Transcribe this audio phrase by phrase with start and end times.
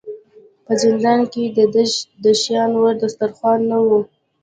[0.65, 1.83] په زندان کې د ده
[2.23, 3.87] د شان وړ دسترخوان نه و.